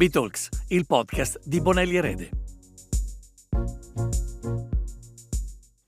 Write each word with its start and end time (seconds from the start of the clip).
B-Talks, 0.00 0.48
il 0.68 0.86
podcast 0.86 1.42
di 1.44 1.60
Bonelli 1.60 1.96
Erede. 1.96 2.30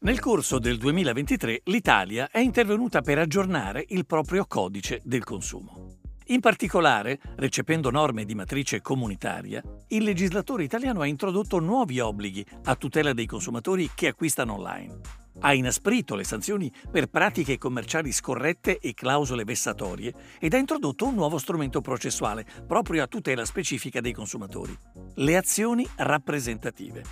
Nel 0.00 0.20
corso 0.20 0.58
del 0.58 0.76
2023 0.76 1.62
l'Italia 1.64 2.28
è 2.30 2.40
intervenuta 2.40 3.00
per 3.00 3.16
aggiornare 3.16 3.82
il 3.88 4.04
proprio 4.04 4.44
codice 4.44 5.00
del 5.02 5.24
consumo. 5.24 6.00
In 6.26 6.40
particolare, 6.40 7.18
recependo 7.36 7.90
norme 7.90 8.26
di 8.26 8.34
matrice 8.34 8.82
comunitaria, 8.82 9.62
il 9.88 10.02
legislatore 10.02 10.64
italiano 10.64 11.00
ha 11.00 11.06
introdotto 11.06 11.58
nuovi 11.58 11.98
obblighi 11.98 12.44
a 12.64 12.76
tutela 12.76 13.14
dei 13.14 13.24
consumatori 13.24 13.92
che 13.94 14.08
acquistano 14.08 14.56
online 14.56 15.21
ha 15.42 15.54
inasprito 15.54 16.14
le 16.14 16.24
sanzioni 16.24 16.72
per 16.90 17.06
pratiche 17.06 17.58
commerciali 17.58 18.10
scorrette 18.10 18.78
e 18.78 18.94
clausole 18.94 19.44
vessatorie 19.44 20.12
ed 20.40 20.54
ha 20.54 20.58
introdotto 20.58 21.06
un 21.06 21.14
nuovo 21.14 21.38
strumento 21.38 21.80
processuale 21.80 22.46
proprio 22.66 23.02
a 23.02 23.06
tutela 23.06 23.44
specifica 23.44 24.00
dei 24.00 24.12
consumatori, 24.12 24.76
le 25.16 25.36
azioni 25.36 25.86
rappresentative. 25.96 27.02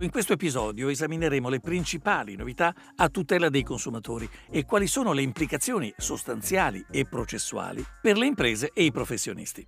In 0.00 0.10
questo 0.10 0.34
episodio 0.34 0.88
esamineremo 0.88 1.48
le 1.48 1.60
principali 1.60 2.36
novità 2.36 2.74
a 2.96 3.08
tutela 3.08 3.48
dei 3.48 3.62
consumatori 3.62 4.28
e 4.50 4.64
quali 4.64 4.86
sono 4.86 5.12
le 5.12 5.22
implicazioni 5.22 5.92
sostanziali 5.96 6.84
e 6.90 7.06
processuali 7.06 7.84
per 8.02 8.18
le 8.18 8.26
imprese 8.26 8.70
e 8.74 8.84
i 8.84 8.92
professionisti. 8.92 9.66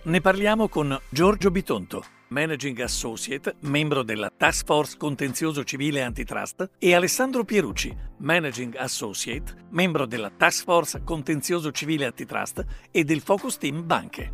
Ne 0.00 0.20
parliamo 0.20 0.68
con 0.68 0.96
Giorgio 1.10 1.50
Bitonto, 1.50 2.04
Managing 2.28 2.78
Associate, 2.80 3.56
membro 3.62 4.04
della 4.04 4.30
Task 4.34 4.64
Force 4.64 4.96
Contenzioso 4.96 5.64
Civile 5.64 6.02
Antitrust, 6.02 6.70
e 6.78 6.94
Alessandro 6.94 7.44
Pierucci, 7.44 7.94
Managing 8.18 8.76
Associate, 8.76 9.66
membro 9.70 10.06
della 10.06 10.30
Task 10.30 10.62
Force 10.62 11.02
Contenzioso 11.02 11.72
Civile 11.72 12.06
Antitrust 12.06 12.64
e 12.92 13.02
del 13.02 13.20
Focus 13.20 13.58
Team 13.58 13.84
Banche. 13.84 14.32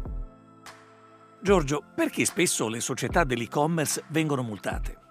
Giorgio, 1.41 1.83
perché 1.95 2.27
spesso 2.27 2.69
le 2.69 2.81
società 2.81 3.25
dell'e-commerce 3.25 4.05
vengono 4.09 4.43
multate? 4.43 5.04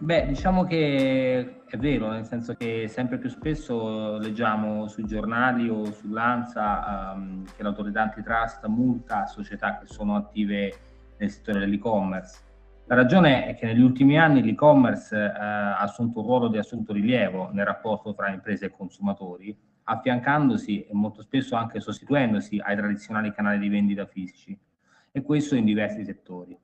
Beh, 0.00 0.26
diciamo 0.26 0.62
che 0.62 1.62
è 1.66 1.76
vero, 1.76 2.08
nel 2.08 2.24
senso 2.24 2.54
che 2.54 2.86
sempre 2.86 3.18
più 3.18 3.28
spesso 3.28 4.16
leggiamo 4.18 4.86
sui 4.86 5.04
giornali 5.04 5.68
o 5.68 5.90
sull'ANSA 5.90 7.12
um, 7.16 7.44
che 7.44 7.64
l'autorità 7.64 8.02
antitrust 8.02 8.64
multa 8.66 9.26
società 9.26 9.78
che 9.78 9.86
sono 9.86 10.14
attive 10.14 10.72
nel 11.18 11.28
settore 11.28 11.58
dell'e-commerce. 11.58 12.42
La 12.86 12.94
ragione 12.94 13.46
è 13.46 13.56
che 13.56 13.66
negli 13.66 13.82
ultimi 13.82 14.20
anni 14.20 14.40
l'e-commerce 14.40 15.16
eh, 15.16 15.28
ha 15.28 15.80
assunto 15.80 16.20
un 16.20 16.26
ruolo 16.26 16.46
di 16.46 16.58
assoluto 16.58 16.92
rilievo 16.92 17.50
nel 17.52 17.66
rapporto 17.66 18.14
tra 18.14 18.30
imprese 18.30 18.66
e 18.66 18.70
consumatori, 18.70 19.54
affiancandosi 19.82 20.86
e 20.86 20.94
molto 20.94 21.22
spesso 21.22 21.56
anche 21.56 21.80
sostituendosi 21.80 22.60
ai 22.60 22.76
tradizionali 22.76 23.32
canali 23.32 23.58
di 23.58 23.68
vendita 23.68 24.06
fisici, 24.06 24.56
e 25.10 25.22
questo 25.22 25.56
in 25.56 25.64
diversi 25.64 26.04
settori. 26.04 26.56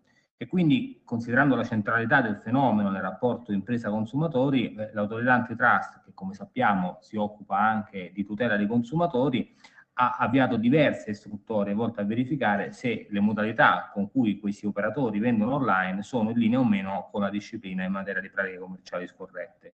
E 0.44 0.46
quindi, 0.46 1.00
considerando 1.06 1.56
la 1.56 1.64
centralità 1.64 2.20
del 2.20 2.36
fenomeno 2.36 2.90
nel 2.90 3.00
rapporto 3.00 3.50
impresa-consumatori, 3.50 4.74
eh, 4.74 4.90
l'autorità 4.92 5.32
antitrust, 5.32 6.02
che 6.04 6.10
come 6.12 6.34
sappiamo 6.34 6.98
si 7.00 7.16
occupa 7.16 7.58
anche 7.58 8.10
di 8.12 8.26
tutela 8.26 8.58
dei 8.58 8.66
consumatori, 8.66 9.56
ha 9.94 10.16
avviato 10.18 10.58
diverse 10.58 11.12
istruttorie 11.12 11.72
volte 11.72 12.02
a 12.02 12.04
verificare 12.04 12.72
se 12.72 13.06
le 13.08 13.20
modalità 13.20 13.90
con 13.90 14.10
cui 14.10 14.38
questi 14.38 14.66
operatori 14.66 15.18
vendono 15.18 15.54
online 15.54 16.02
sono 16.02 16.28
in 16.28 16.36
linea 16.36 16.58
o 16.58 16.64
meno 16.66 17.08
con 17.10 17.22
la 17.22 17.30
disciplina 17.30 17.82
in 17.82 17.92
materia 17.92 18.20
di 18.20 18.28
pratiche 18.28 18.58
commerciali 18.58 19.06
scorrette. 19.06 19.74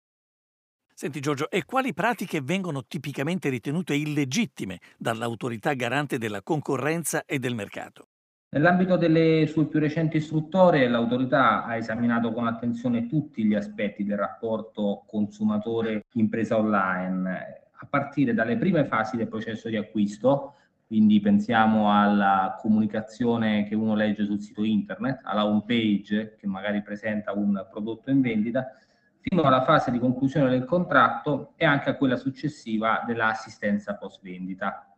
Senti 0.96 1.20
Giorgio, 1.20 1.48
e 1.52 1.64
quali 1.64 1.94
pratiche 1.94 2.42
vengono 2.42 2.86
tipicamente 2.88 3.50
ritenute 3.50 3.94
illegittime 3.94 4.80
dall'autorità 4.98 5.74
garante 5.74 6.18
della 6.18 6.42
concorrenza 6.42 7.24
e 7.24 7.38
del 7.38 7.54
mercato? 7.54 8.08
Nell'ambito 8.56 8.96
delle 8.96 9.48
sue 9.48 9.66
più 9.66 9.82
recenti 9.82 10.16
istruttorie, 10.16 10.88
l'autorità 10.88 11.66
ha 11.66 11.76
esaminato 11.76 12.32
con 12.32 12.48
attenzione 12.48 13.06
tutti 13.06 13.44
gli 13.44 13.54
aspetti 13.54 14.06
del 14.06 14.18
rapporto 14.18 15.04
consumatore-impresa 15.08 16.58
online, 16.58 17.64
a 17.74 17.86
partire 17.86 18.34
dalle 18.34 18.56
prime 18.56 18.86
fasi 18.86 19.18
del 19.18 19.28
processo 19.28 19.68
di 19.68 19.76
acquisto, 19.76 20.54
quindi 20.88 21.20
pensiamo 21.20 21.92
alla 21.92 22.58
comunicazione 22.58 23.66
che 23.68 23.76
uno 23.76 23.94
legge 23.94 24.24
sul 24.24 24.40
sito 24.40 24.64
internet, 24.64 25.20
alla 25.24 25.46
home 25.46 25.64
page 25.68 26.38
che 26.40 26.48
magari 26.48 26.82
presenta 26.82 27.34
un 27.34 27.62
prodotto 27.70 28.10
in 28.10 28.22
vendita, 28.22 28.72
fino 29.20 29.42
alla 29.42 29.66
fase 29.66 29.92
di 29.92 30.00
conclusione 30.00 30.50
del 30.50 30.64
contratto 30.64 31.56
e 31.58 31.66
anche 31.66 31.90
a 31.90 31.96
quella 31.98 32.16
successiva 32.16 33.04
dell'assistenza 33.06 33.96
post 33.96 34.22
vendita. 34.24 34.95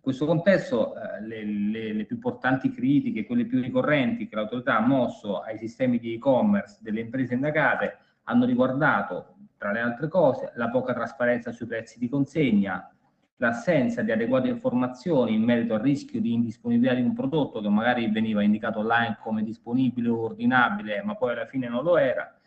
In 0.00 0.06
questo 0.06 0.24
contesto 0.24 0.94
eh, 0.94 1.20
le, 1.20 1.44
le, 1.44 1.92
le, 1.92 2.04
più 2.06 2.16
importanti 2.16 2.72
critiche, 2.72 3.26
quelle 3.26 3.44
più 3.44 3.60
ricorrenti 3.60 4.26
che 4.26 4.34
l'autorità 4.34 4.78
ha 4.78 4.80
mosso 4.80 5.40
ai 5.40 5.58
sistemi 5.58 5.98
di 5.98 6.14
e-commerce 6.14 6.78
delle 6.80 7.00
imprese 7.00 7.34
indagate 7.34 7.98
hanno 8.22 8.46
riguardato 8.46 9.34
tra 9.58 9.72
le 9.72 9.80
altre 9.80 10.08
cose, 10.08 10.52
la 10.54 10.70
poca 10.70 10.94
trasparenza 10.94 11.52
sui 11.52 11.66
prezzi 11.66 11.98
di 11.98 12.08
consegna, 12.08 12.90
l'assenza 13.36 14.00
di 14.00 14.10
adeguate 14.10 14.48
informazioni 14.48 15.34
in 15.34 15.42
merito 15.42 15.74
al 15.74 15.80
rischio 15.80 16.18
di 16.18 16.32
indisponibilità 16.32 16.94
di 16.94 17.02
un 17.02 17.12
prodotto 17.12 17.60
che 17.60 17.68
magari 17.68 18.10
veniva 18.10 18.42
indicato 18.42 18.78
online 18.78 19.18
come 19.20 19.42
disponibile 19.42 20.08
o 20.08 20.18
ordinabile, 20.18 21.02
ma 21.02 21.14
poi 21.14 21.32
alla 21.32 21.44
fine 21.44 21.68
non 21.68 21.84
lo 21.84 21.98
era, 21.98 22.39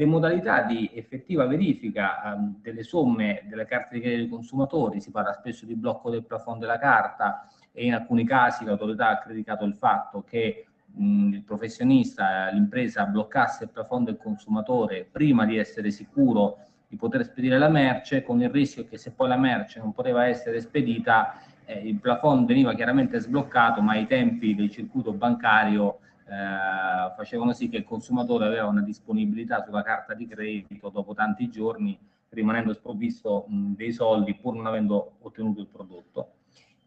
le 0.00 0.06
modalità 0.06 0.62
di 0.62 0.90
effettiva 0.94 1.44
verifica 1.44 2.34
um, 2.34 2.58
delle 2.62 2.82
somme 2.82 3.42
delle 3.44 3.66
carte 3.66 3.96
di 3.96 4.00
credito 4.00 4.22
dei 4.22 4.30
consumatori, 4.30 4.98
si 4.98 5.10
parla 5.10 5.34
spesso 5.34 5.66
di 5.66 5.74
blocco 5.74 6.08
del 6.08 6.24
plafond 6.24 6.58
della 6.58 6.78
carta 6.78 7.46
e 7.70 7.84
in 7.84 7.92
alcuni 7.92 8.24
casi 8.24 8.64
l'autorità 8.64 9.10
ha 9.10 9.18
criticato 9.18 9.66
il 9.66 9.74
fatto 9.74 10.24
che 10.26 10.64
mh, 10.86 11.34
il 11.34 11.42
professionista, 11.42 12.48
l'impresa 12.48 13.04
bloccasse 13.04 13.64
il 13.64 13.70
plafond 13.70 14.06
del 14.06 14.16
consumatore 14.16 15.06
prima 15.10 15.44
di 15.44 15.58
essere 15.58 15.90
sicuro 15.90 16.60
di 16.88 16.96
poter 16.96 17.22
spedire 17.22 17.58
la 17.58 17.68
merce, 17.68 18.22
con 18.22 18.40
il 18.40 18.48
rischio 18.48 18.86
che 18.86 18.96
se 18.96 19.12
poi 19.12 19.28
la 19.28 19.36
merce 19.36 19.80
non 19.80 19.92
poteva 19.92 20.26
essere 20.26 20.60
spedita, 20.60 21.42
eh, 21.66 21.86
il 21.86 22.00
plafond 22.00 22.46
veniva 22.46 22.72
chiaramente 22.72 23.20
sbloccato, 23.20 23.82
ma 23.82 23.96
i 23.96 24.06
tempi 24.06 24.54
del 24.54 24.70
circuito 24.70 25.12
bancario 25.12 25.98
eh, 26.30 27.12
facevano 27.16 27.52
sì 27.52 27.68
che 27.68 27.78
il 27.78 27.84
consumatore 27.84 28.46
aveva 28.46 28.66
una 28.66 28.82
disponibilità 28.82 29.64
sulla 29.64 29.82
carta 29.82 30.14
di 30.14 30.26
credito 30.26 30.88
dopo 30.88 31.12
tanti 31.12 31.50
giorni, 31.50 31.98
rimanendo 32.28 32.72
sprovvisto 32.72 33.46
mh, 33.48 33.74
dei 33.74 33.92
soldi 33.92 34.36
pur 34.36 34.54
non 34.54 34.66
avendo 34.66 35.16
ottenuto 35.22 35.60
il 35.60 35.66
prodotto. 35.66 36.34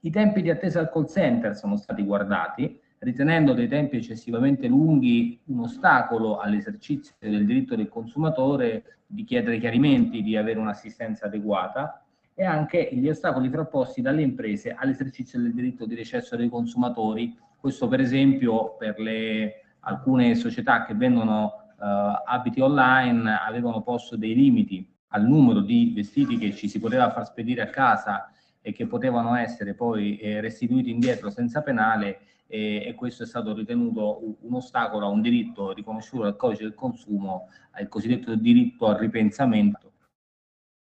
I 0.02 0.10
tempi 0.10 0.42
di 0.42 0.50
attesa 0.50 0.80
al 0.80 0.92
call 0.92 1.08
center 1.08 1.56
sono 1.56 1.76
stati 1.76 2.04
guardati, 2.04 2.80
ritenendo 3.00 3.54
dei 3.54 3.68
tempi 3.68 3.98
eccessivamente 3.98 4.68
lunghi 4.68 5.42
un 5.48 5.60
ostacolo 5.60 6.38
all'esercizio 6.40 7.16
del 7.20 7.46
diritto 7.46 7.76
del 7.76 7.90
consumatore 7.90 9.00
di 9.06 9.26
chiedere 9.26 9.60
chiarimenti, 9.60 10.24
di 10.24 10.38
avere 10.38 10.60
un'assistenza 10.60 11.26
adeguata 11.26 12.02
e 12.34 12.46
anche 12.46 12.90
gli 12.94 13.08
ostacoli 13.10 13.50
frapposti 13.50 14.02
dalle 14.02 14.22
imprese 14.22 14.74
all'esercizio 14.74 15.40
del 15.40 15.54
diritto 15.54 15.86
di 15.86 15.96
recesso 15.96 16.38
dei 16.38 16.48
consumatori. 16.48 17.38
Questo 17.64 17.88
per 17.88 18.02
esempio 18.02 18.76
per 18.76 19.00
le, 19.00 19.78
alcune 19.86 20.36
società 20.36 20.84
che 20.84 20.94
vendono 20.96 21.46
uh, 21.78 21.86
abiti 22.26 22.60
online 22.60 23.40
avevano 23.40 23.82
posto 23.82 24.18
dei 24.18 24.36
limiti 24.36 24.86
al 25.12 25.24
numero 25.24 25.62
di 25.62 25.94
vestiti 25.96 26.38
che 26.38 26.54
ci 26.54 26.68
si 26.68 26.82
poteva 26.82 27.10
far 27.10 27.26
spedire 27.26 27.62
a 27.62 27.70
casa 27.70 28.30
e 28.60 28.74
che 28.74 28.86
potevano 28.86 29.34
essere 29.36 29.76
poi 29.76 30.18
eh, 30.18 30.42
restituiti 30.42 30.90
indietro 30.90 31.30
senza 31.30 31.62
penale 31.62 32.20
e, 32.48 32.84
e, 32.86 32.94
questo 32.96 33.24
è 33.24 33.26
stato 33.26 33.54
ritenuto 33.54 34.38
un 34.42 34.56
ostacolo 34.56 35.06
a 35.06 35.10
un 35.10 35.22
diritto 35.22 35.72
riconosciuto 35.72 36.24
dal 36.24 36.36
codice 36.36 36.64
del 36.64 36.76
consumo, 36.76 37.48
al 37.72 37.88
cosiddetto 37.88 38.36
diritto 38.36 38.88
al 38.88 38.98
ripensamento. 38.98 39.94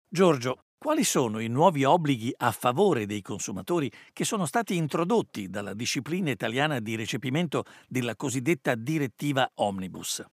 Giorgio, 0.09 0.63
quali 0.84 1.03
sono 1.03 1.38
i 1.38 1.47
nuovi 1.47 1.84
obblighi 1.84 2.34
a 2.38 2.50
favore 2.50 3.06
dei 3.06 3.22
consumatori 3.22 3.88
che 4.12 4.25
sono 4.25 4.47
stati 4.47 4.75
introdotti 4.78 5.47
dalla 5.47 5.75
disciplina 5.75 6.31
italiana 6.31 6.80
di 6.80 6.96
recepimento 6.96 7.66
della 7.88 8.16
cosiddetta 8.16 8.74
direttiva 8.74 9.48
Omnibus? 9.57 10.25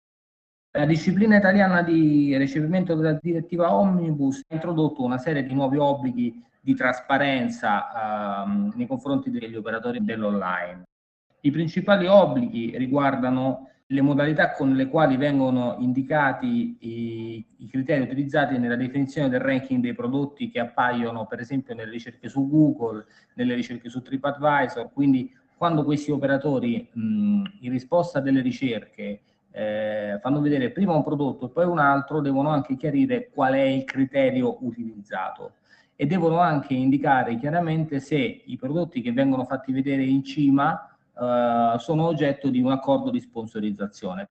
La 0.78 0.86
disciplina 0.86 1.36
italiana 1.36 1.82
di 1.82 2.36
recepimento 2.36 2.94
della 2.94 3.18
direttiva 3.20 3.74
Omnibus 3.74 4.42
ha 4.46 4.54
introdotto 4.54 5.02
una 5.02 5.18
serie 5.18 5.42
di 5.42 5.52
nuovi 5.52 5.78
obblighi 5.78 6.40
di 6.60 6.76
trasparenza 6.76 8.44
ehm, 8.44 8.72
nei 8.76 8.86
confronti 8.86 9.32
degli 9.32 9.56
operatori 9.56 10.04
dell'online. 10.04 10.84
I 11.40 11.50
principali 11.50 12.06
obblighi 12.06 12.78
riguardano 12.78 13.70
le 13.88 14.00
modalità 14.00 14.50
con 14.50 14.74
le 14.74 14.88
quali 14.88 15.16
vengono 15.16 15.76
indicati 15.78 16.76
i, 16.80 17.46
i, 17.58 17.68
criteri 17.68 18.02
utilizzati 18.02 18.58
nella 18.58 18.74
definizione 18.74 19.28
del 19.28 19.40
ranking 19.40 19.80
dei 19.80 19.94
prodotti 19.94 20.50
che 20.50 20.58
appaiono 20.58 21.26
per 21.26 21.38
esempio 21.38 21.74
nelle 21.74 21.92
ricerche 21.92 22.28
su 22.28 22.48
Google, 22.48 23.04
nelle 23.34 23.54
ricerche 23.54 23.88
su 23.88 24.02
TripAdvisor, 24.02 24.90
quindi 24.92 25.32
quando 25.56 25.84
questi 25.84 26.10
operatori 26.10 26.88
mh, 26.92 27.42
in 27.60 27.70
risposta 27.70 28.18
delle 28.18 28.40
ricerche 28.40 29.20
eh, 29.52 30.18
fanno 30.20 30.40
vedere 30.40 30.70
prima 30.70 30.94
un 30.94 31.04
prodotto 31.04 31.46
e 31.46 31.50
poi 31.50 31.64
un 31.64 31.78
altro, 31.78 32.20
devono 32.20 32.50
anche 32.50 32.76
chiarire 32.76 33.30
qual 33.32 33.54
è 33.54 33.62
il 33.62 33.84
criterio 33.84 34.58
utilizzato. 34.60 35.52
E 35.94 36.04
devono 36.04 36.40
anche 36.40 36.74
indicare 36.74 37.38
chiaramente 37.38 38.00
se 38.00 38.42
i 38.44 38.56
prodotti 38.58 39.00
che 39.00 39.12
vengono 39.12 39.44
fatti 39.44 39.72
vedere 39.72 40.02
in 40.02 40.22
cima 40.22 40.95
eh, 41.18 41.74
sono 41.78 42.06
oggetto 42.06 42.50
di 42.50 42.60
un 42.60 42.70
accordo 42.70 43.10
di 43.10 43.20
sponsorizzazione. 43.20 44.30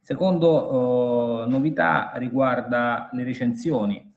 Secondo 0.00 1.44
eh, 1.44 1.48
novità 1.48 2.12
riguarda 2.14 3.08
le 3.12 3.24
recensioni. 3.24 4.10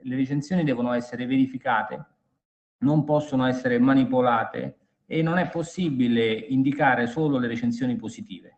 Le 0.00 0.16
recensioni 0.16 0.64
devono 0.64 0.92
essere 0.92 1.26
verificate, 1.26 2.06
non 2.78 3.04
possono 3.04 3.46
essere 3.46 3.78
manipolate 3.78 4.76
e 5.06 5.22
non 5.22 5.38
è 5.38 5.48
possibile 5.48 6.32
indicare 6.32 7.06
solo 7.06 7.38
le 7.38 7.48
recensioni 7.48 7.96
positive. 7.96 8.56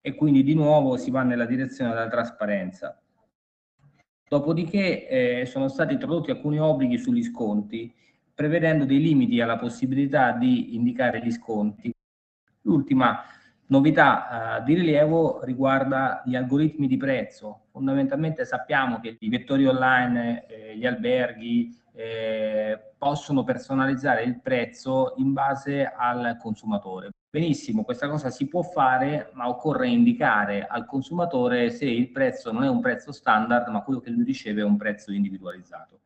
E 0.00 0.14
quindi 0.14 0.42
di 0.42 0.54
nuovo 0.54 0.96
si 0.96 1.10
va 1.10 1.22
nella 1.22 1.46
direzione 1.46 1.90
della 1.90 2.08
trasparenza. 2.08 3.00
Dopodiché 4.28 5.08
eh, 5.08 5.46
sono 5.46 5.68
stati 5.68 5.94
introdotti 5.94 6.30
alcuni 6.30 6.60
obblighi 6.60 6.98
sugli 6.98 7.22
sconti, 7.22 7.92
prevedendo 8.34 8.84
dei 8.84 9.00
limiti 9.00 9.40
alla 9.40 9.56
possibilità 9.56 10.32
di 10.32 10.76
indicare 10.76 11.24
gli 11.24 11.30
sconti. 11.30 11.92
L'ultima 12.62 13.22
novità 13.68 14.58
eh, 14.58 14.64
di 14.64 14.74
rilievo 14.74 15.42
riguarda 15.44 16.22
gli 16.24 16.36
algoritmi 16.36 16.86
di 16.86 16.96
prezzo. 16.96 17.66
Fondamentalmente 17.70 18.44
sappiamo 18.44 19.00
che 19.00 19.16
i 19.18 19.28
vettori 19.28 19.66
online, 19.66 20.46
eh, 20.46 20.76
gli 20.76 20.86
alberghi 20.86 21.76
eh, 21.94 22.92
possono 22.96 23.44
personalizzare 23.44 24.22
il 24.22 24.40
prezzo 24.40 25.14
in 25.16 25.32
base 25.32 25.84
al 25.84 26.36
consumatore. 26.40 27.10
Benissimo, 27.30 27.84
questa 27.84 28.08
cosa 28.08 28.30
si 28.30 28.48
può 28.48 28.62
fare, 28.62 29.30
ma 29.34 29.48
occorre 29.48 29.88
indicare 29.88 30.66
al 30.66 30.86
consumatore 30.86 31.70
se 31.70 31.84
il 31.84 32.10
prezzo 32.10 32.52
non 32.52 32.64
è 32.64 32.68
un 32.68 32.80
prezzo 32.80 33.12
standard, 33.12 33.68
ma 33.68 33.82
quello 33.82 34.00
che 34.00 34.10
lui 34.10 34.24
riceve 34.24 34.62
è 34.62 34.64
un 34.64 34.76
prezzo 34.76 35.12
individualizzato. 35.12 36.00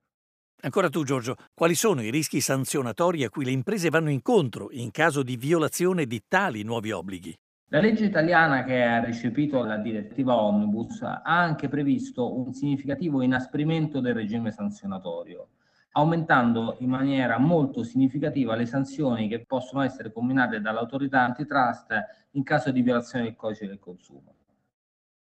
Ancora 0.65 0.89
tu, 0.89 1.03
Giorgio, 1.03 1.35
quali 1.55 1.75
sono 1.75 2.03
i 2.03 2.11
rischi 2.11 2.41
sanzionatori 2.41 3.25
a 3.25 3.31
cui 3.31 3.45
le 3.45 3.51
imprese 3.51 3.91
vanno 3.91 4.11
incontro 4.11 4.69
in 4.71 4.93
caso 4.93 5.25
di 5.25 5.37
violazione 5.37 6.07
di 6.07 6.23
tali 6.29 6.63
nuovi 6.63 6.93
obblighi? 6.93 7.37
La 7.71 7.81
legge 7.81 8.05
italiana 8.05 8.63
che 8.63 8.81
ha 8.81 9.03
recepito 9.03 9.65
la 9.65 9.79
direttiva 9.79 10.41
Omnibus 10.41 11.03
ha 11.03 11.23
anche 11.25 11.69
previsto 11.69 12.39
un 12.39 12.53
significativo 12.53 13.23
inasprimento 13.23 14.01
del 14.01 14.15
regime 14.15 14.53
sanzionatorio 14.53 15.49
aumentando 15.93 16.77
in 16.79 16.89
maniera 16.89 17.39
molto 17.39 17.83
significativa 17.83 18.57
le 18.57 18.67
sanzioni 18.67 19.29
che 19.29 19.45
possono 19.45 19.83
essere 19.83 20.13
combinate 20.13 20.61
dall'autorità 20.61 21.21
antitrust 21.21 21.93
in 22.33 22.43
caso 22.45 22.71
di 22.71 22.83
violazione 22.83 23.25
del 23.25 23.37
codice 23.37 23.67
del 23.67 23.79
consumo. 23.79 24.35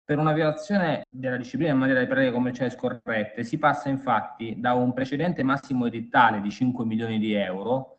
Per 0.07 0.19
una 0.19 0.33
violazione 0.33 1.05
della 1.11 1.37
disciplina 1.37 1.73
in 1.73 1.79
materia 1.79 2.03
di 2.03 2.07
pratiche 2.07 2.31
commerciali 2.31 2.71
scorrette 2.71 3.43
si 3.43 3.59
passa 3.59 3.89
infatti 3.89 4.55
da 4.57 4.73
un 4.73 4.93
precedente 4.93 5.43
massimo 5.43 5.87
edittale 5.87 6.41
di 6.41 6.49
5 6.49 6.85
milioni 6.85 7.19
di 7.19 7.33
euro 7.33 7.97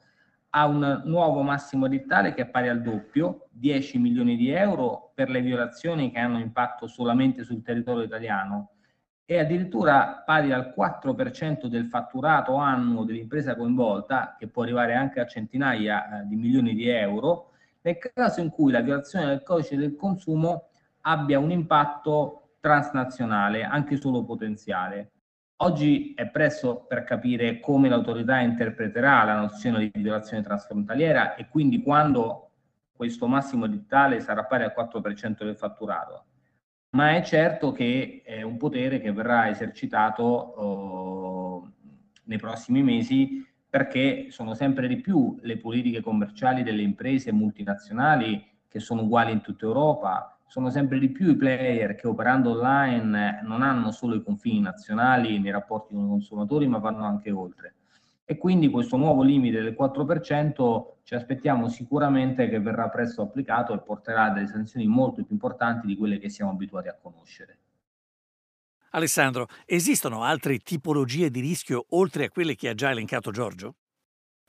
a 0.52 0.68
un 0.68 1.02
nuovo 1.04 1.42
massimo 1.42 1.86
edittale 1.86 2.34
che 2.34 2.44
è 2.44 2.48
pari 2.48 2.70
al 2.70 2.82
doppio, 2.82 3.50
10 3.52 3.98
milioni 4.00 4.38
di 4.38 4.50
euro 4.52 5.12
per 5.14 5.30
le 5.30 5.42
violazioni 5.42 6.10
che 6.10 6.20
hanno 6.20 6.40
impatto 6.40 6.88
solamente 6.88 7.44
sul 7.44 7.62
territorio 7.62 8.06
italiano 8.06 8.70
è 9.26 9.40
addirittura 9.40 10.24
pari 10.26 10.54
al 10.54 10.74
4% 10.74 11.66
del 11.66 11.88
fatturato 11.88 12.56
annuo 12.56 13.04
dell'impresa 13.04 13.58
coinvolta, 13.58 14.38
che 14.40 14.48
può 14.48 14.64
arrivare 14.64 14.94
anche 14.94 15.20
a 15.20 15.28
centinaia 15.28 16.22
eh, 16.22 16.26
di 16.26 16.38
milioni 16.38 16.74
di 16.74 16.88
euro, 16.88 17.52
nel 17.82 17.98
caso 17.98 18.40
in 18.40 18.50
cui 18.50 18.72
la 18.72 18.80
violazione 18.80 19.26
del 19.26 19.44
codice 19.44 19.76
del 19.76 19.98
consumo 19.98 20.70
abbia 21.08 21.40
un 21.40 21.52
impatto 21.52 22.58
transnazionale, 22.60 23.64
anche 23.64 23.98
solo 23.98 24.24
potenziale. 24.24 25.12
Oggi 25.58 26.14
è 26.14 26.28
presto 26.28 26.86
per 26.88 27.04
capire 27.04 27.60
come 27.60 27.90
l'autorità 27.90 28.40
interpreterà 28.40 29.24
la 29.24 29.40
nozione 29.40 29.90
di 29.92 30.02
violazione 30.02 30.44
transfrontaliera 30.44 31.36
e 31.36 31.48
quindi 31.48 31.82
quando 31.82 32.52
questo 32.92 33.28
massimo 33.28 33.66
edittale 33.66 34.20
sarà 34.20 34.44
pari 34.44 34.64
al 34.64 34.74
4% 34.76 35.44
del 35.44 35.56
fatturato 35.56 36.26
ma 36.98 37.16
è 37.16 37.22
certo 37.22 37.72
che 37.72 38.22
è 38.24 38.42
un 38.42 38.58
potere 38.58 39.00
che 39.00 39.12
verrà 39.12 39.50
esercitato 39.50 40.54
uh, 40.60 41.72
nei 42.24 42.38
prossimi 42.38 42.82
mesi 42.82 43.46
perché 43.70 44.28
sono 44.30 44.54
sempre 44.54 44.88
di 44.88 44.98
più 44.98 45.38
le 45.42 45.58
politiche 45.58 46.02
commerciali 46.02 46.64
delle 46.64 46.82
imprese 46.82 47.32
multinazionali 47.32 48.44
che 48.68 48.80
sono 48.80 49.02
uguali 49.04 49.32
in 49.32 49.42
tutta 49.42 49.66
Europa, 49.66 50.37
sono 50.48 50.70
sempre 50.70 50.98
di 50.98 51.10
più 51.10 51.30
i 51.32 51.36
player 51.36 51.96
che 51.96 52.08
operando 52.08 52.52
online 52.52 53.42
non 53.44 53.62
hanno 53.62 53.92
solo 53.92 54.16
i 54.16 54.24
confini 54.24 54.60
nazionali 54.60 55.40
nei 55.40 55.52
rapporti 55.52 55.94
con 55.94 56.06
i 56.06 56.10
consumatori, 56.10 56.68
ma 56.68 56.80
vanno 56.80 57.06
anche 57.06 57.32
oltre 57.32 57.76
e 58.30 58.38
quindi 58.38 58.70
questo 58.70 58.98
nuovo 58.98 59.24
limite 59.24 59.62
del 59.62 59.74
4% 59.74 60.96
ci 61.04 61.16
aspettiamo 61.16 61.70
sicuramente 61.70 62.50
che 62.50 62.60
verrà 62.60 62.90
presto 62.90 63.22
applicato 63.22 63.74
e 63.74 63.80
porterà 63.80 64.26
a 64.26 64.30
delle 64.32 64.48
sanzioni 64.48 64.86
molto 64.86 65.24
più 65.24 65.34
importanti 65.34 65.88
di 65.88 65.96
quelle 65.96 66.20
che 66.20 66.28
siamo 66.28 66.52
abituati 66.52 66.90
a 66.90 66.98
conoscere. 67.02 67.60
Alessandro, 68.90 69.48
esistono 69.66 70.24
altre 70.24 70.58
tipologie 70.58 71.30
di 71.30 71.40
rischio 71.40 71.86
oltre 71.92 72.26
a 72.26 72.30
quelle 72.30 72.56
che 72.56 72.68
ha 72.68 72.74
già 72.74 72.90
elencato 72.90 73.32
Giorgio? 73.32 73.76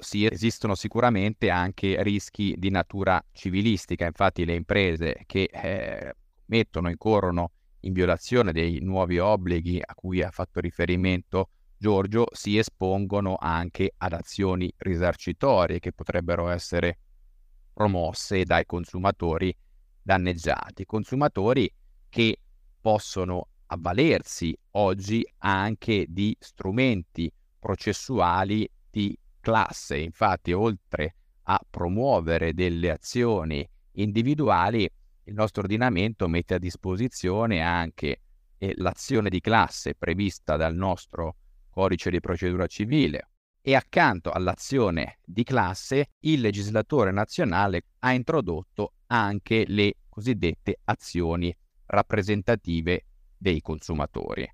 Sì, 0.00 0.26
esistono 0.26 0.76
sicuramente 0.76 1.50
anche 1.50 2.00
rischi 2.04 2.54
di 2.56 2.70
natura 2.70 3.20
civilistica, 3.32 4.06
infatti 4.06 4.44
le 4.44 4.54
imprese 4.54 5.22
che 5.26 5.48
eh, 5.52 6.14
mettono, 6.46 6.88
incorrono 6.88 7.50
in 7.80 7.92
violazione 7.92 8.52
dei 8.52 8.78
nuovi 8.80 9.18
obblighi 9.18 9.80
a 9.84 9.94
cui 9.94 10.22
ha 10.22 10.30
fatto 10.30 10.60
riferimento 10.60 11.50
Giorgio 11.76 12.26
si 12.32 12.58
espongono 12.58 13.36
anche 13.40 13.92
ad 13.96 14.12
azioni 14.12 14.72
risarcitorie 14.78 15.80
che 15.80 15.92
potrebbero 15.92 16.48
essere 16.48 16.98
promosse 17.72 18.44
dai 18.44 18.66
consumatori 18.66 19.54
danneggiati, 20.00 20.84
consumatori 20.86 21.68
che 22.08 22.40
possono 22.80 23.48
avvalersi 23.66 24.56
oggi 24.72 25.28
anche 25.38 26.06
di 26.08 26.36
strumenti 26.38 27.30
processuali 27.58 28.68
di 28.90 29.16
classe. 29.48 29.96
Infatti, 29.96 30.52
oltre 30.52 31.14
a 31.44 31.58
promuovere 31.68 32.52
delle 32.52 32.90
azioni 32.90 33.66
individuali, 33.92 34.86
il 35.24 35.32
nostro 35.32 35.62
ordinamento 35.62 36.28
mette 36.28 36.54
a 36.54 36.58
disposizione 36.58 37.62
anche 37.62 38.20
eh, 38.58 38.74
l'azione 38.76 39.30
di 39.30 39.40
classe 39.40 39.94
prevista 39.94 40.56
dal 40.56 40.74
nostro 40.74 41.36
codice 41.70 42.10
di 42.10 42.20
procedura 42.20 42.66
civile 42.66 43.30
e 43.62 43.74
accanto 43.74 44.30
all'azione 44.30 45.18
di 45.24 45.44
classe 45.44 46.10
il 46.20 46.42
legislatore 46.42 47.10
nazionale 47.10 47.84
ha 48.00 48.12
introdotto 48.12 48.92
anche 49.06 49.64
le 49.66 49.94
cosiddette 50.10 50.80
azioni 50.84 51.56
rappresentative 51.86 53.04
dei 53.38 53.62
consumatori. 53.62 54.46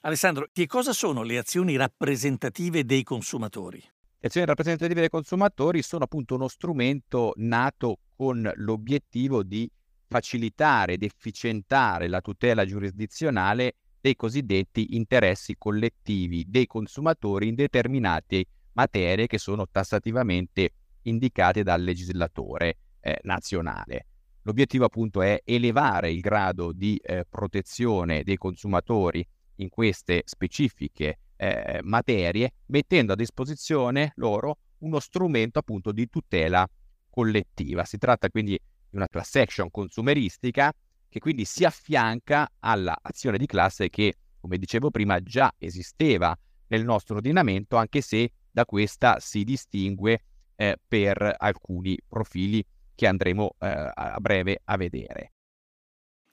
Alessandro, 0.00 0.48
che 0.52 0.66
cosa 0.66 0.92
sono 0.92 1.22
le 1.22 1.38
azioni 1.38 1.76
rappresentative 1.76 2.84
dei 2.84 3.02
consumatori? 3.02 3.82
Le 4.24 4.30
azioni 4.30 4.46
rappresentative 4.46 5.00
dei 5.00 5.10
consumatori 5.10 5.82
sono 5.82 6.04
appunto 6.04 6.36
uno 6.36 6.48
strumento 6.48 7.34
nato 7.36 7.98
con 8.16 8.50
l'obiettivo 8.54 9.42
di 9.42 9.70
facilitare 10.08 10.94
ed 10.94 11.02
efficientare 11.02 12.08
la 12.08 12.22
tutela 12.22 12.64
giurisdizionale 12.64 13.74
dei 14.00 14.16
cosiddetti 14.16 14.96
interessi 14.96 15.56
collettivi 15.58 16.46
dei 16.48 16.66
consumatori 16.66 17.48
in 17.48 17.54
determinate 17.54 18.46
materie 18.72 19.26
che 19.26 19.36
sono 19.36 19.68
tassativamente 19.70 20.70
indicate 21.02 21.62
dal 21.62 21.82
legislatore 21.82 22.78
eh, 23.00 23.18
nazionale. 23.24 24.06
L'obiettivo 24.44 24.86
appunto 24.86 25.20
è 25.20 25.42
elevare 25.44 26.10
il 26.10 26.20
grado 26.20 26.72
di 26.72 26.96
eh, 26.96 27.26
protezione 27.28 28.22
dei 28.22 28.38
consumatori 28.38 29.22
in 29.56 29.68
queste 29.68 30.22
specifiche 30.24 31.18
eh, 31.44 31.80
materie, 31.82 32.52
mettendo 32.66 33.12
a 33.12 33.16
disposizione 33.16 34.12
loro 34.16 34.58
uno 34.78 34.98
strumento 34.98 35.58
appunto 35.58 35.92
di 35.92 36.08
tutela 36.08 36.66
collettiva. 37.10 37.84
Si 37.84 37.98
tratta 37.98 38.30
quindi 38.30 38.52
di 38.52 38.96
una 38.96 39.08
class 39.08 39.34
action 39.34 39.70
consumeristica 39.70 40.72
che 41.08 41.20
quindi 41.20 41.44
si 41.44 41.64
affianca 41.64 42.48
all'azione 42.60 43.36
di 43.36 43.46
classe 43.46 43.90
che, 43.90 44.14
come 44.40 44.56
dicevo 44.56 44.90
prima, 44.90 45.20
già 45.20 45.52
esisteva 45.58 46.36
nel 46.68 46.84
nostro 46.84 47.16
ordinamento, 47.16 47.76
anche 47.76 48.00
se 48.00 48.32
da 48.50 48.64
questa 48.64 49.18
si 49.20 49.44
distingue 49.44 50.22
eh, 50.56 50.76
per 50.86 51.34
alcuni 51.36 51.98
profili 52.08 52.64
che 52.94 53.06
andremo 53.06 53.56
eh, 53.58 53.90
a 53.92 54.18
breve 54.18 54.60
a 54.64 54.76
vedere. 54.76 55.33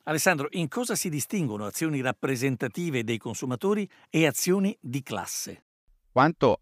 Alessandro, 0.04 0.48
in 0.52 0.68
cosa 0.68 0.96
si 0.96 1.10
distinguono 1.10 1.66
azioni 1.66 2.02
rappresentative 2.02 3.04
dei 3.04 3.18
consumatori 3.18 3.88
e 4.10 4.26
azioni 4.26 4.76
di 4.80 5.04
classe? 5.04 5.64
Quanto 6.12 6.62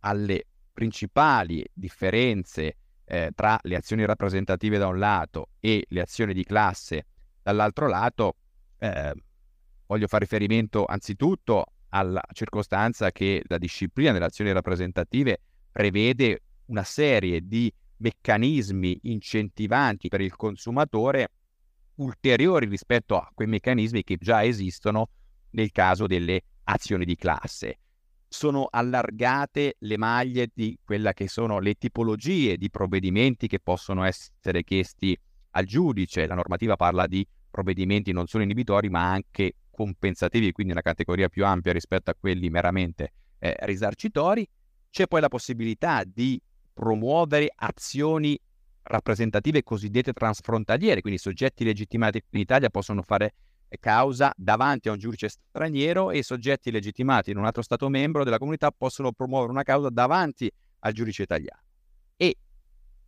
alle 0.00 0.46
principali 0.72 1.64
differenze 1.72 2.76
eh, 3.04 3.30
tra 3.34 3.58
le 3.62 3.76
azioni 3.76 4.04
rappresentative 4.04 4.78
da 4.78 4.88
un 4.88 4.98
lato 4.98 5.50
e 5.60 5.84
le 5.88 6.00
azioni 6.00 6.34
di 6.34 6.44
classe 6.44 7.06
Dall'altro 7.46 7.86
lato, 7.86 8.34
eh, 8.76 9.14
voglio 9.86 10.08
fare 10.08 10.24
riferimento 10.24 10.84
anzitutto 10.84 11.66
alla 11.90 12.20
circostanza 12.32 13.12
che 13.12 13.40
la 13.46 13.56
disciplina 13.56 14.10
delle 14.10 14.24
azioni 14.24 14.50
rappresentative 14.50 15.38
prevede 15.70 16.42
una 16.66 16.82
serie 16.82 17.46
di 17.46 17.72
meccanismi 17.98 18.98
incentivanti 19.02 20.08
per 20.08 20.22
il 20.22 20.34
consumatore 20.34 21.28
ulteriori 21.96 22.66
rispetto 22.66 23.16
a 23.16 23.30
quei 23.32 23.48
meccanismi 23.48 24.02
che 24.02 24.16
già 24.16 24.44
esistono 24.44 25.08
nel 25.50 25.70
caso 25.72 26.06
delle 26.06 26.42
azioni 26.64 27.04
di 27.04 27.16
classe. 27.16 27.78
Sono 28.28 28.66
allargate 28.68 29.76
le 29.78 29.96
maglie 29.96 30.50
di 30.52 30.78
quella 30.84 31.12
che 31.12 31.28
sono 31.28 31.58
le 31.60 31.74
tipologie 31.74 32.56
di 32.56 32.70
provvedimenti 32.70 33.46
che 33.46 33.60
possono 33.60 34.04
essere 34.04 34.64
chiesti 34.64 35.16
al 35.50 35.64
giudice. 35.64 36.26
La 36.26 36.34
normativa 36.34 36.76
parla 36.76 37.06
di 37.06 37.26
provvedimenti 37.50 38.12
non 38.12 38.26
solo 38.26 38.42
inibitori 38.42 38.90
ma 38.90 39.10
anche 39.10 39.54
compensativi, 39.70 40.52
quindi 40.52 40.72
una 40.72 40.82
categoria 40.82 41.28
più 41.28 41.46
ampia 41.46 41.72
rispetto 41.72 42.10
a 42.10 42.16
quelli 42.18 42.50
meramente 42.50 43.12
eh, 43.38 43.54
risarcitori. 43.60 44.46
C'è 44.90 45.06
poi 45.06 45.20
la 45.20 45.28
possibilità 45.28 46.02
di 46.04 46.40
promuovere 46.72 47.50
azioni 47.54 48.38
rappresentative 48.86 49.62
cosiddette 49.62 50.12
transfrontaliere, 50.12 51.00
quindi 51.00 51.18
soggetti 51.18 51.64
legittimati 51.64 52.22
in 52.30 52.40
Italia 52.40 52.70
possono 52.70 53.02
fare 53.02 53.34
causa 53.80 54.32
davanti 54.36 54.88
a 54.88 54.92
un 54.92 54.98
giudice 54.98 55.28
straniero 55.28 56.10
e 56.10 56.22
soggetti 56.22 56.70
legittimati 56.70 57.30
in 57.30 57.36
un 57.36 57.44
altro 57.44 57.62
Stato 57.62 57.88
membro 57.88 58.24
della 58.24 58.38
comunità 58.38 58.70
possono 58.70 59.12
promuovere 59.12 59.52
una 59.52 59.64
causa 59.64 59.90
davanti 59.90 60.50
al 60.80 60.92
giudice 60.92 61.22
italiano. 61.22 61.60
E 62.16 62.36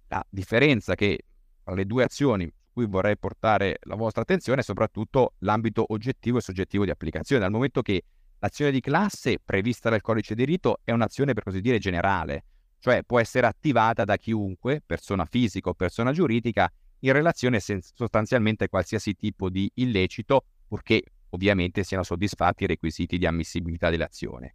la 0.08 0.24
differenza 0.28 0.94
che 0.94 1.20
tra 1.62 1.74
le 1.74 1.84
due 1.84 2.04
azioni 2.04 2.44
su 2.44 2.72
cui 2.72 2.86
vorrei 2.86 3.16
portare 3.16 3.78
la 3.82 3.94
vostra 3.94 4.22
attenzione 4.22 4.60
è 4.60 4.64
soprattutto 4.64 5.34
l'ambito 5.38 5.84
oggettivo 5.88 6.38
e 6.38 6.40
soggettivo 6.42 6.84
di 6.84 6.90
applicazione, 6.90 7.42
dal 7.42 7.50
momento 7.50 7.82
che 7.82 8.02
l'azione 8.38 8.70
di 8.70 8.80
classe 8.80 9.38
prevista 9.44 9.90
dal 9.90 10.00
codice 10.00 10.34
di 10.34 10.44
rito 10.44 10.80
è 10.84 10.92
un'azione 10.92 11.34
per 11.34 11.44
così 11.44 11.60
dire 11.60 11.78
generale, 11.78 12.44
cioè 12.78 13.02
può 13.04 13.20
essere 13.20 13.46
attivata 13.46 14.04
da 14.04 14.16
chiunque, 14.16 14.82
persona 14.84 15.24
fisica 15.24 15.70
o 15.70 15.74
persona 15.74 16.12
giuridica, 16.12 16.70
in 17.00 17.12
relazione 17.12 17.60
sostanzialmente 17.60 18.64
a 18.64 18.68
qualsiasi 18.68 19.14
tipo 19.14 19.48
di 19.48 19.70
illecito, 19.74 20.44
purché 20.66 21.02
ovviamente 21.30 21.84
siano 21.84 22.02
soddisfatti 22.02 22.64
i 22.64 22.66
requisiti 22.66 23.18
di 23.18 23.26
ammissibilità 23.26 23.90
dell'azione. 23.90 24.54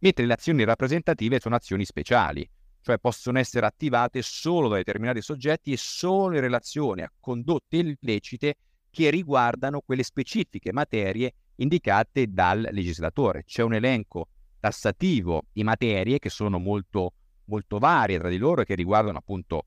Mentre 0.00 0.26
le 0.26 0.34
azioni 0.34 0.64
rappresentative 0.64 1.40
sono 1.40 1.56
azioni 1.56 1.84
speciali, 1.84 2.48
cioè 2.80 2.98
possono 2.98 3.38
essere 3.38 3.66
attivate 3.66 4.22
solo 4.22 4.68
da 4.68 4.76
determinati 4.76 5.20
soggetti 5.20 5.72
e 5.72 5.76
solo 5.76 6.36
in 6.36 6.40
relazione 6.40 7.02
a 7.02 7.12
condotte 7.18 7.76
illecite 7.76 8.56
che 8.90 9.10
riguardano 9.10 9.80
quelle 9.80 10.02
specifiche 10.02 10.72
materie 10.72 11.34
indicate 11.56 12.28
dal 12.28 12.68
legislatore. 12.70 13.44
C'è 13.44 13.62
un 13.62 13.74
elenco 13.74 14.28
tassativo 14.60 15.46
di 15.52 15.64
materie 15.64 16.18
che 16.18 16.30
sono 16.30 16.58
molto 16.58 17.12
molto 17.48 17.78
varie 17.78 18.18
tra 18.18 18.28
di 18.28 18.38
loro 18.38 18.62
e 18.62 18.64
che 18.64 18.74
riguardano 18.74 19.18
appunto 19.18 19.66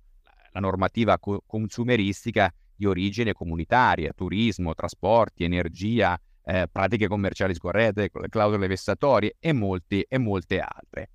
la 0.52 0.60
normativa 0.60 1.20
co- 1.20 1.44
consumeristica 1.46 2.54
di 2.76 2.86
origine 2.86 3.34
comunitaria, 3.34 4.12
turismo, 4.14 4.74
trasporti, 4.74 5.44
energia, 5.44 6.20
eh, 6.44 6.68
pratiche 6.72 7.08
commerciali 7.08 7.54
scorrette, 7.54 8.10
clausole 8.30 8.68
vessatorie 8.68 9.36
e, 9.40 9.54
molti, 9.54 10.02
e 10.08 10.18
molte 10.18 10.60
altre. 10.60 11.10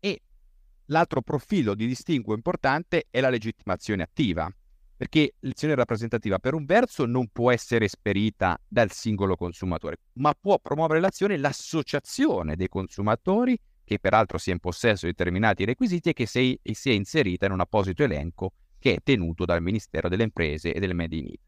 E 0.00 0.20
l'altro 0.86 1.22
profilo 1.22 1.74
di 1.74 1.86
distinguo 1.86 2.34
importante 2.34 3.06
è 3.10 3.20
la 3.20 3.30
legittimazione 3.30 4.02
attiva, 4.02 4.50
perché 4.96 5.34
l'azione 5.40 5.74
rappresentativa 5.74 6.38
per 6.38 6.54
un 6.54 6.64
verso 6.64 7.06
non 7.06 7.28
può 7.28 7.52
essere 7.52 7.84
esperita 7.84 8.58
dal 8.66 8.90
singolo 8.90 9.36
consumatore, 9.36 9.98
ma 10.14 10.34
può 10.34 10.58
promuovere 10.58 11.00
l'azione 11.00 11.36
l'associazione 11.36 12.56
dei 12.56 12.68
consumatori 12.68 13.56
che 13.86 14.00
peraltro 14.00 14.36
sia 14.36 14.52
in 14.52 14.58
possesso 14.58 15.06
di 15.06 15.12
determinati 15.12 15.64
requisiti 15.64 16.08
e 16.08 16.12
che 16.12 16.26
sei, 16.26 16.58
sia 16.72 16.92
inserita 16.92 17.46
in 17.46 17.52
un 17.52 17.60
apposito 17.60 18.02
elenco 18.02 18.52
che 18.80 18.94
è 18.94 18.98
tenuto 19.00 19.44
dal 19.44 19.62
Ministero 19.62 20.08
delle 20.08 20.24
Imprese 20.24 20.74
e 20.74 20.80
del 20.80 20.92
Made 20.92 21.14
in 21.14 21.26
Italy. 21.26 21.40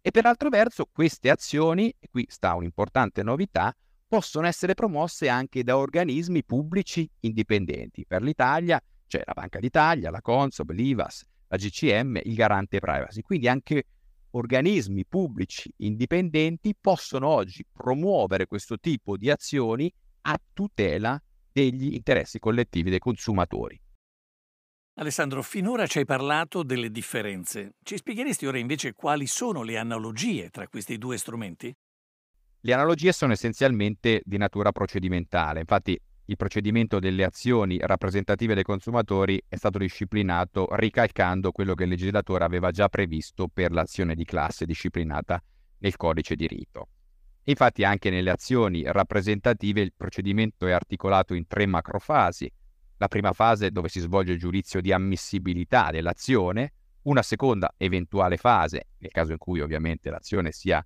E 0.00 0.10
per 0.12 0.24
altro 0.24 0.50
verso 0.50 0.86
queste 0.86 1.30
azioni, 1.30 1.92
e 1.98 2.08
qui 2.08 2.24
sta 2.28 2.54
un'importante 2.54 3.24
novità, 3.24 3.76
possono 4.06 4.46
essere 4.46 4.74
promosse 4.74 5.28
anche 5.28 5.64
da 5.64 5.76
organismi 5.76 6.44
pubblici 6.44 7.10
indipendenti. 7.20 8.04
Per 8.06 8.22
l'Italia 8.22 8.80
c'è 9.08 9.22
la 9.24 9.32
Banca 9.32 9.58
d'Italia, 9.58 10.10
la 10.10 10.20
Consob, 10.20 10.70
l'IVAS, 10.70 11.24
la 11.48 11.56
GCM, 11.56 12.20
il 12.22 12.34
Garante 12.34 12.78
Privacy. 12.78 13.22
Quindi 13.22 13.48
anche 13.48 13.86
organismi 14.30 15.04
pubblici 15.06 15.72
indipendenti 15.78 16.72
possono 16.80 17.26
oggi 17.26 17.66
promuovere 17.72 18.46
questo 18.46 18.78
tipo 18.78 19.16
di 19.16 19.28
azioni 19.28 19.92
a 20.22 20.40
tutela 20.52 21.20
degli 21.54 21.94
interessi 21.94 22.40
collettivi 22.40 22.90
dei 22.90 22.98
consumatori. 22.98 23.80
Alessandro, 24.94 25.40
finora 25.42 25.86
ci 25.86 25.98
hai 25.98 26.04
parlato 26.04 26.64
delle 26.64 26.90
differenze. 26.90 27.74
Ci 27.82 27.96
spiegheresti 27.96 28.44
ora 28.46 28.58
invece 28.58 28.92
quali 28.92 29.28
sono 29.28 29.62
le 29.62 29.78
analogie 29.78 30.50
tra 30.50 30.66
questi 30.66 30.98
due 30.98 31.16
strumenti? 31.16 31.72
Le 32.60 32.72
analogie 32.72 33.12
sono 33.12 33.32
essenzialmente 33.32 34.20
di 34.24 34.36
natura 34.36 34.72
procedimentale. 34.72 35.60
Infatti 35.60 35.96
il 36.26 36.36
procedimento 36.36 36.98
delle 36.98 37.22
azioni 37.22 37.78
rappresentative 37.78 38.54
dei 38.54 38.62
consumatori 38.64 39.40
è 39.46 39.56
stato 39.56 39.78
disciplinato 39.78 40.66
ricalcando 40.72 41.52
quello 41.52 41.74
che 41.74 41.84
il 41.84 41.90
legislatore 41.90 42.42
aveva 42.42 42.70
già 42.72 42.88
previsto 42.88 43.46
per 43.46 43.70
l'azione 43.70 44.16
di 44.16 44.24
classe 44.24 44.64
disciplinata 44.64 45.40
nel 45.78 45.96
codice 45.96 46.34
di 46.34 46.48
rito. 46.48 46.88
Infatti 47.44 47.84
anche 47.84 48.08
nelle 48.08 48.30
azioni 48.30 48.84
rappresentative 48.86 49.82
il 49.82 49.92
procedimento 49.94 50.66
è 50.66 50.72
articolato 50.72 51.34
in 51.34 51.46
tre 51.46 51.66
macrofasi. 51.66 52.50
La 52.96 53.08
prima 53.08 53.32
fase 53.34 53.70
dove 53.70 53.88
si 53.88 54.00
svolge 54.00 54.32
il 54.32 54.38
giudizio 54.38 54.80
di 54.80 54.92
ammissibilità 54.92 55.90
dell'azione, 55.90 56.72
una 57.02 57.22
seconda 57.22 57.74
eventuale 57.76 58.38
fase, 58.38 58.88
nel 58.98 59.10
caso 59.10 59.32
in 59.32 59.38
cui 59.38 59.60
ovviamente 59.60 60.08
l'azione 60.08 60.52
sia 60.52 60.84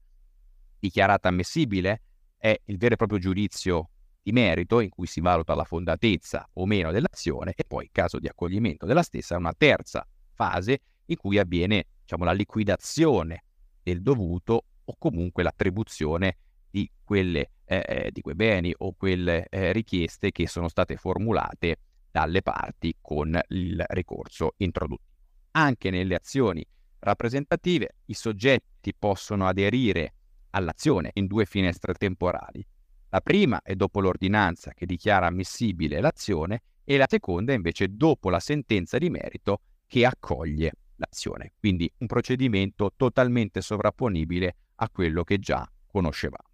dichiarata 0.80 1.28
ammissibile, 1.28 2.02
è 2.36 2.58
il 2.64 2.76
vero 2.76 2.94
e 2.94 2.96
proprio 2.96 3.20
giudizio 3.20 3.90
di 4.20 4.32
merito 4.32 4.80
in 4.80 4.88
cui 4.88 5.06
si 5.06 5.20
valuta 5.20 5.54
la 5.54 5.64
fondatezza 5.64 6.48
o 6.54 6.66
meno 6.66 6.90
dell'azione 6.90 7.52
e 7.54 7.64
poi 7.66 7.84
in 7.84 7.90
caso 7.92 8.18
di 8.18 8.26
accoglimento 8.26 8.84
della 8.84 9.02
stessa 9.02 9.36
una 9.36 9.54
terza 9.56 10.04
fase 10.34 10.80
in 11.06 11.16
cui 11.16 11.38
avviene 11.38 11.86
diciamo, 12.00 12.24
la 12.24 12.32
liquidazione 12.32 13.44
del 13.80 14.02
dovuto 14.02 14.64
o 14.84 14.94
comunque 14.98 15.42
l'attribuzione 15.42 16.36
di, 16.70 16.90
quelle, 17.04 17.50
eh, 17.64 17.84
eh, 17.86 18.10
di 18.12 18.20
quei 18.20 18.34
beni 18.34 18.74
o 18.78 18.92
quelle 18.92 19.46
eh, 19.48 19.72
richieste 19.72 20.30
che 20.30 20.46
sono 20.46 20.68
state 20.68 20.96
formulate 20.96 21.78
dalle 22.10 22.42
parti 22.42 22.94
con 23.00 23.38
il 23.48 23.84
ricorso 23.88 24.54
introduttivo. 24.58 25.06
Anche 25.52 25.90
nelle 25.90 26.14
azioni 26.14 26.64
rappresentative 27.00 27.96
i 28.06 28.14
soggetti 28.14 28.94
possono 28.96 29.46
aderire 29.46 30.14
all'azione 30.50 31.10
in 31.14 31.26
due 31.26 31.44
finestre 31.44 31.94
temporali. 31.94 32.64
La 33.10 33.20
prima 33.20 33.62
è 33.62 33.74
dopo 33.74 34.00
l'ordinanza 34.00 34.72
che 34.72 34.84
dichiara 34.84 35.26
ammissibile 35.26 36.00
l'azione 36.00 36.62
e 36.84 36.96
la 36.96 37.06
seconda 37.08 37.52
invece 37.52 37.88
dopo 37.88 38.30
la 38.30 38.40
sentenza 38.40 38.98
di 38.98 39.08
merito 39.08 39.60
che 39.86 40.04
accoglie 40.04 40.72
l'azione. 40.96 41.52
Quindi 41.58 41.90
un 41.98 42.06
procedimento 42.06 42.92
totalmente 42.96 43.60
sovrapponibile 43.60 44.56
a 44.76 44.90
quello 44.90 45.24
che 45.24 45.38
già 45.38 45.66
conoscevamo. 45.86 46.47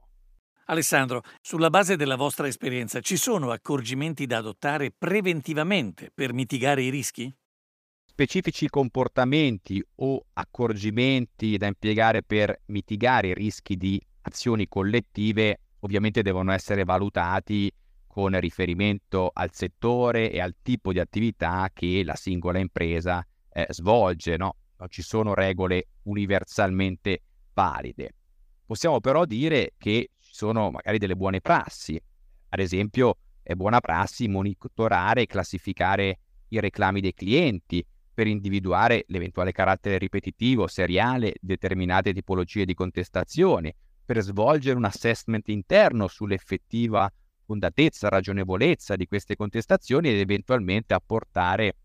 Alessandro, 0.66 1.22
sulla 1.42 1.68
base 1.68 1.96
della 1.96 2.16
vostra 2.16 2.46
esperienza, 2.46 3.00
ci 3.00 3.16
sono 3.16 3.50
accorgimenti 3.50 4.26
da 4.26 4.38
adottare 4.38 4.90
preventivamente 4.96 6.10
per 6.14 6.32
mitigare 6.32 6.82
i 6.82 6.90
rischi? 6.90 7.32
Specifici 8.06 8.68
comportamenti 8.68 9.84
o 9.96 10.24
accorgimenti 10.32 11.56
da 11.58 11.66
impiegare 11.66 12.22
per 12.22 12.62
mitigare 12.66 13.28
i 13.28 13.34
rischi 13.34 13.76
di 13.76 14.00
azioni 14.22 14.68
collettive 14.68 15.58
ovviamente 15.80 16.22
devono 16.22 16.52
essere 16.52 16.84
valutati 16.84 17.70
con 18.06 18.38
riferimento 18.38 19.30
al 19.32 19.52
settore 19.52 20.30
e 20.30 20.40
al 20.40 20.54
tipo 20.62 20.92
di 20.92 21.00
attività 21.00 21.68
che 21.72 22.02
la 22.04 22.14
singola 22.14 22.58
impresa 22.58 23.26
eh, 23.52 23.66
svolge. 23.70 24.36
No? 24.36 24.56
Non 24.78 24.88
ci 24.88 25.02
sono 25.02 25.34
regole 25.34 25.88
universalmente 26.04 27.22
valide. 27.52 28.14
Possiamo 28.64 29.00
però 29.00 29.24
dire 29.24 29.72
che 29.76 30.10
sono 30.34 30.72
magari 30.72 30.98
delle 30.98 31.14
buone 31.14 31.40
prassi. 31.40 32.00
Ad 32.48 32.58
esempio, 32.58 33.18
è 33.40 33.54
buona 33.54 33.78
prassi 33.78 34.26
monitorare 34.26 35.22
e 35.22 35.26
classificare 35.26 36.18
i 36.48 36.58
reclami 36.58 37.00
dei 37.00 37.14
clienti 37.14 37.86
per 38.12 38.26
individuare 38.26 39.04
l'eventuale 39.08 39.52
carattere 39.52 39.96
ripetitivo, 39.96 40.66
seriale, 40.66 41.34
determinate 41.40 42.12
tipologie 42.12 42.64
di 42.64 42.74
contestazione, 42.74 43.76
per 44.04 44.20
svolgere 44.22 44.76
un 44.76 44.84
assessment 44.84 45.48
interno 45.48 46.08
sull'effettiva 46.08 47.08
fondatezza, 47.44 48.08
ragionevolezza 48.08 48.96
di 48.96 49.06
queste 49.06 49.36
contestazioni 49.36 50.08
ed 50.08 50.18
eventualmente 50.18 50.94
apportare 50.94 51.76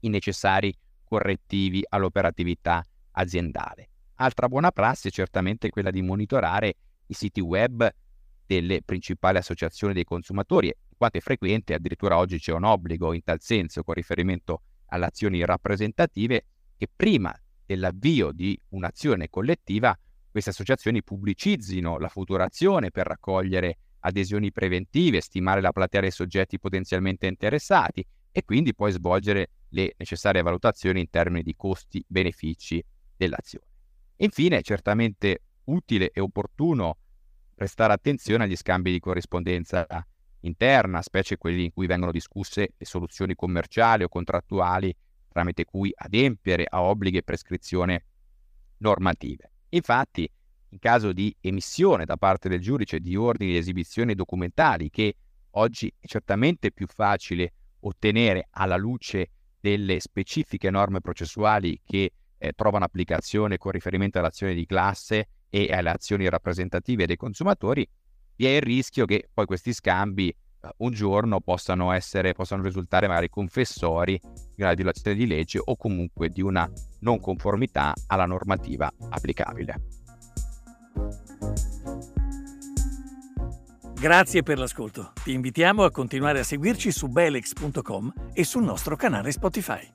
i 0.00 0.10
necessari 0.10 0.74
correttivi 1.04 1.82
all'operatività 1.88 2.84
aziendale. 3.12 3.88
Altra 4.16 4.46
buona 4.46 4.72
prassi 4.72 5.08
è 5.08 5.10
certamente 5.10 5.70
quella 5.70 5.90
di 5.90 6.02
monitorare 6.02 6.74
i 7.08 7.14
siti 7.14 7.40
web 7.40 7.88
delle 8.46 8.82
principali 8.82 9.36
associazioni 9.36 9.92
dei 9.92 10.04
consumatori, 10.04 10.72
quanto 10.96 11.18
è 11.18 11.20
frequente, 11.20 11.74
addirittura 11.74 12.16
oggi 12.16 12.38
c'è 12.38 12.52
un 12.52 12.64
obbligo 12.64 13.12
in 13.12 13.22
tal 13.22 13.40
senso 13.40 13.82
con 13.82 13.94
riferimento 13.94 14.62
alle 14.86 15.04
azioni 15.04 15.44
rappresentative 15.44 16.44
che 16.76 16.88
prima 16.94 17.34
dell'avvio 17.66 18.32
di 18.32 18.58
un'azione 18.70 19.28
collettiva 19.28 19.96
queste 20.30 20.50
associazioni 20.50 21.02
pubblicizzino 21.02 21.98
la 21.98 22.08
futura 22.08 22.44
azione 22.44 22.90
per 22.90 23.06
raccogliere 23.06 23.78
adesioni 24.00 24.52
preventive, 24.52 25.20
stimare 25.20 25.60
la 25.60 25.72
platea 25.72 26.02
dei 26.02 26.10
soggetti 26.10 26.58
potenzialmente 26.58 27.26
interessati 27.26 28.04
e 28.30 28.44
quindi 28.44 28.74
poi 28.74 28.92
svolgere 28.92 29.50
le 29.70 29.94
necessarie 29.98 30.42
valutazioni 30.42 31.00
in 31.00 31.10
termini 31.10 31.42
di 31.42 31.54
costi-benefici 31.56 32.82
dell'azione. 33.16 33.66
Infine, 34.16 34.62
certamente 34.62 35.42
utile 35.68 36.10
e 36.10 36.20
opportuno 36.20 36.96
prestare 37.54 37.92
attenzione 37.92 38.44
agli 38.44 38.56
scambi 38.56 38.92
di 38.92 39.00
corrispondenza 39.00 39.86
interna, 40.40 41.02
specie 41.02 41.36
quelli 41.36 41.64
in 41.64 41.72
cui 41.72 41.86
vengono 41.86 42.12
discusse 42.12 42.74
le 42.76 42.86
soluzioni 42.86 43.34
commerciali 43.34 44.04
o 44.04 44.08
contrattuali 44.08 44.94
tramite 45.28 45.64
cui 45.64 45.92
adempiere 45.94 46.64
a 46.68 46.82
obblighi 46.82 47.18
e 47.18 47.22
prescrizioni 47.22 48.00
normative. 48.78 49.50
Infatti, 49.70 50.30
in 50.70 50.78
caso 50.78 51.12
di 51.12 51.34
emissione 51.40 52.04
da 52.04 52.16
parte 52.16 52.48
del 52.48 52.60
giudice 52.60 53.00
di 53.00 53.16
ordini 53.16 53.52
di 53.52 53.56
esibizioni 53.56 54.14
documentali, 54.14 54.90
che 54.90 55.14
oggi 55.52 55.92
è 55.98 56.06
certamente 56.06 56.70
più 56.70 56.86
facile 56.86 57.52
ottenere 57.80 58.48
alla 58.50 58.76
luce 58.76 59.30
delle 59.60 60.00
specifiche 60.00 60.70
norme 60.70 61.00
processuali 61.00 61.80
che 61.84 62.12
eh, 62.38 62.52
trovano 62.52 62.84
applicazione 62.84 63.58
con 63.58 63.72
riferimento 63.72 64.18
all'azione 64.18 64.54
di 64.54 64.66
classe 64.66 65.28
e 65.50 65.72
alle 65.72 65.90
azioni 65.90 66.28
rappresentative 66.28 67.06
dei 67.06 67.16
consumatori, 67.16 67.88
vi 68.36 68.46
è 68.46 68.50
il 68.50 68.62
rischio 68.62 69.04
che 69.04 69.28
poi 69.32 69.46
questi 69.46 69.72
scambi 69.72 70.28
eh, 70.28 70.68
un 70.78 70.92
giorno 70.92 71.40
possano, 71.40 71.92
essere, 71.92 72.32
possano 72.32 72.62
risultare 72.62 73.08
magari 73.08 73.28
confessori 73.28 74.20
di 74.54 74.62
una 74.62 74.74
violazione 74.74 75.16
di 75.16 75.26
legge 75.26 75.60
o 75.62 75.76
comunque 75.76 76.28
di 76.28 76.42
una 76.42 76.70
non 77.00 77.20
conformità 77.20 77.94
alla 78.06 78.26
normativa 78.26 78.90
applicabile. 79.10 79.80
Grazie 83.98 84.44
per 84.44 84.58
l'ascolto. 84.58 85.12
Ti 85.24 85.32
invitiamo 85.32 85.82
a 85.82 85.90
continuare 85.90 86.38
a 86.38 86.44
seguirci 86.44 86.92
su 86.92 87.08
belex.com 87.08 88.12
e 88.32 88.44
sul 88.44 88.62
nostro 88.62 88.94
canale 88.94 89.32
Spotify. 89.32 89.90